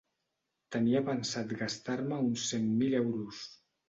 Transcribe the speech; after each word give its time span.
Tenia 0.75 1.01
pensat 1.09 1.53
gastar-me 1.59 2.17
uns 2.31 2.47
cent 2.53 2.65
mil 2.81 2.97
euros. 3.01 3.43